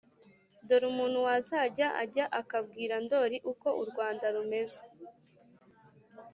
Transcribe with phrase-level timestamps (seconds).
[0.67, 4.81] dore umuntu wazajya ajya akabwira ndoli uko u rwanda rumeze